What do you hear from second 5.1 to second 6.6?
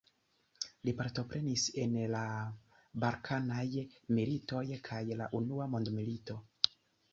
la Unua Mondmilito.